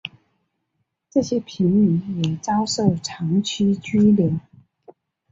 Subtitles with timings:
[1.11, 4.33] 这些平民也遭受长期拘留。